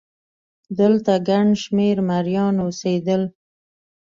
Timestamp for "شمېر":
1.63-1.95